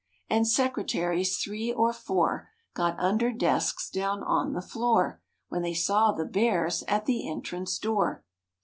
And 0.31 0.47
secretaries, 0.47 1.37
three 1.37 1.71
or 1.71 1.93
four, 1.93 2.49
Got 2.73 2.97
under 2.99 3.31
desks 3.31 3.87
down 3.87 4.23
on 4.23 4.53
the 4.53 4.61
floor 4.63 5.21
When 5.49 5.61
they 5.61 5.75
saw 5.75 6.11
the 6.11 6.25
Bears 6.25 6.83
at 6.87 7.05
the 7.05 7.29
entrance 7.29 7.77
door. 7.77 8.23